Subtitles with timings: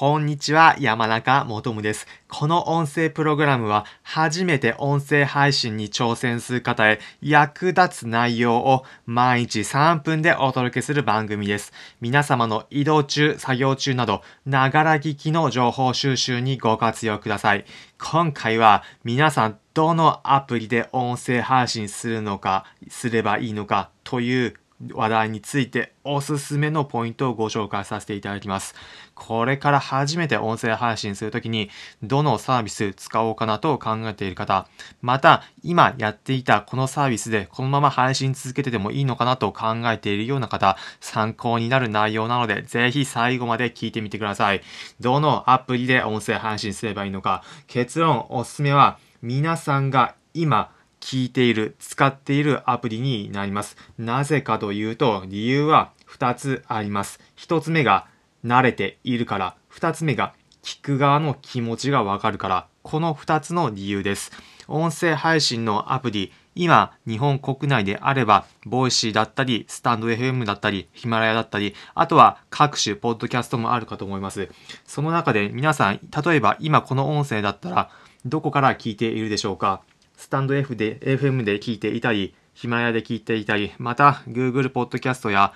[0.00, 2.06] こんにちは、山中もとむです。
[2.28, 11.72] この音声プログラムは、初めて音声配信に挑戦する方へ役立つ内容を毎日3分でお届けする番組です。
[12.00, 17.64] 皆様の移動中、作業中など、ながら聞きの情報収集にご活用ください。
[17.98, 24.54] 今回は、皆さん、どのアプリで音声配信するのか、すればいいのかという
[24.92, 28.74] 話題についておすすめのポイントをご紹介させていただきます。
[29.14, 31.70] これから初めて音声配信するときに
[32.02, 34.68] どのサービス使おうかなと考えている方、
[35.02, 44.62] また今やっていたこのサービスでこのまま配信続けててもいいのかなと考えているような方、参考になる内容なのでぜひ最後まで聞いてみてください。
[45.00, 53.76] どのアプリで音声配信すればいいのか、結論おすすめは皆さんが今聞いている、使っているアプリになります。
[53.98, 57.20] なぜかというと、理由は2つあります。
[57.36, 58.06] 1つ目が
[58.44, 64.32] 慣れているから、2つ目が聞く側の気持ちがわかるから、この2つの理由です。
[64.66, 74.50] 音声配信のアプリ、今、日本国内であれば、ボイシーだったり、スタンド FM だったり、ヒマラヤだったり、あとは各種ポッドキャストもあるかと思います。
[74.84, 77.90] その中で皆さん、例えば今この音声だったら、
[78.26, 79.82] どこから聞いているでしょうか？
[80.18, 85.52] スタンド F で、FM で聞いていたり、ヒマラヤで聞いていたり、また Google ポッドキャストや、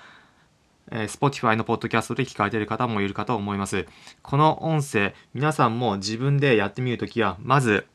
[0.89, 3.85] えー、Spotify のポッドキャストで聞かれている方もいるかと思います。
[4.21, 7.85] この音声、皆さんも自分でやってみるときは、まず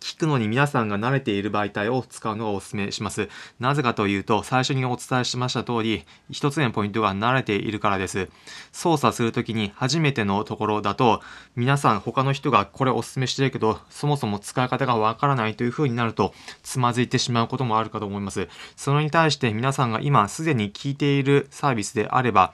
[0.00, 3.28] 聞くのに皆さんが慣れている媒体を使うのをお勧めします。
[3.58, 8.28] なぜかというと、最初にお伝えしました通り、一つ目のポイントが慣れているからです。
[8.72, 11.20] 操作するときに初めてのところだと、
[11.56, 16.32] 皆さん他の人がこれお勧めしてるけど、そもそも使い方がわからないという風になると、
[16.62, 18.48] つまずいてしまうこともあるかと思います。
[18.76, 22.52] それに対して皆さんが今すでに聞いているサービスであれば、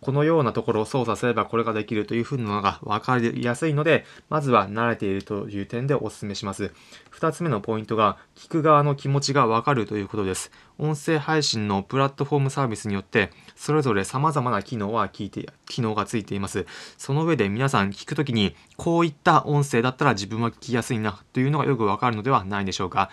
[0.00, 6.72] このようなところを操作すればこれができるというふうなのが分かりやすいので、まずは慣れているという点でお勧めします。
[7.10, 10.52] 二つ目のポイントが、聞く側の気持ちが分かるということです。
[10.78, 16.66] 音声配信のプラットフォームサービスによって、それぞれ様々な機能は聞いて、機能がついています。
[16.96, 23.10] その上で皆さん聞くときに、こういった音声だったら自分は聞きやすいなというのがよくわかるのではないでしょうか。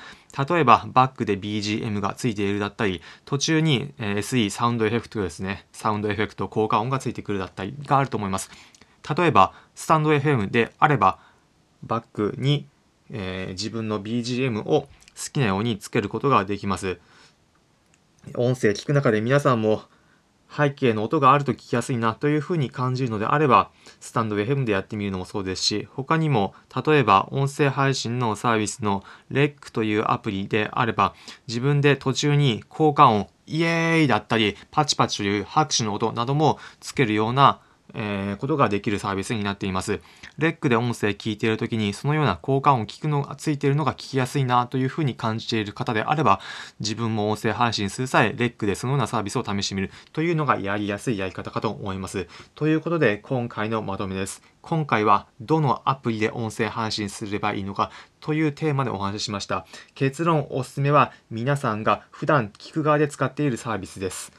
[0.48, 8.52] 例えば、バックで BGM がついているだったり、途中に SE、サウンドエフェクトですね、サウンドエフェクト、効果音がついてくるだったりがあると思います。
[9.18, 11.20] 例えば、スタンド FM であれば、
[11.84, 12.68] バックに、
[13.12, 14.88] えー、自分の BGM を好
[15.32, 17.00] きなようにつけることができます。
[18.34, 19.84] 音声聞く中で皆さんも
[20.56, 26.54] 背景の音があると聞きやすいなというふうに感じるのであれば、スタンド FM でやってみるのもそうですし、他にも、
[26.86, 31.14] 例えば音声配信のサービスの REC というアプリであれば、
[31.48, 37.60] 自分で途中に効果音、イエーイだったり、パチパチという拍手の音などもつけるような
[37.96, 40.02] えー、ことができるサービスになっています。
[40.38, 46.40] レックで音声聞いているときに、そのような効果音聞くのがついているのが聞きやすいなというふうに感じている方であれば、
[46.80, 52.28] 自分も音声配信する際、レックでそのようなサービスを試してみるというのがやりやすいやり方かと思います。
[52.54, 54.42] ということで、今回のまとめです。
[54.62, 59.66] 今回は、どのアプリで音声配信すればいいのかというテーマでお話ししました。
[59.94, 64.32] 結論おすすめは、皆さんが普段聞く側で使っているサービスです。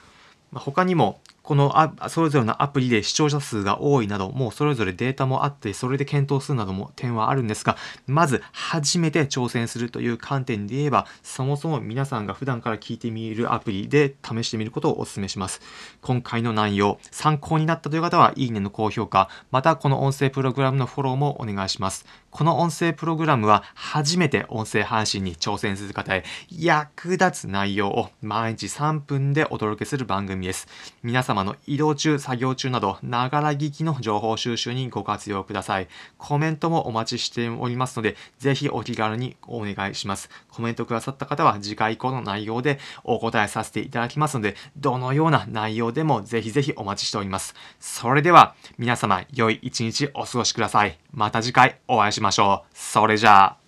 [0.53, 7.77] 他にもこのあそれぞれのアプリで視聴者数が多いなど、もうそれぞれデータもあって、それで検討するなども点はあるんですが、
[8.09, 15.61] まず初めて挑戦するという観点で言えば、そもそも皆さんが普段から聞いてみるアプリで試してみることをお勧めします。
[16.03, 22.07] 今回の内容、参考になったという方は、いいねの高評価、またこの音声プログラムのフォローもお願いします。
[22.37, 30.67] この音声プログラムは初めて音声配信に挑戦する方へ役立つ内容を毎日3分でお届けする番組です。
[31.03, 35.89] 皆様の移動中、作業中など、ながら聞きの情報収集にご活用ください。
[36.17, 40.31] コメントもお待ちしておりますので、ぜひお気軽にお願いします。
[40.49, 47.55] コメントくださった方は次回以降の内容でお答えさせていただきますので、どのような内容でもぜひぜひお待ちしております。
[47.79, 50.99] それでは、皆様、良い一日お過ごしください。
[51.13, 52.71] また次回お会いしましょう。
[52.75, 53.66] それじゃあ。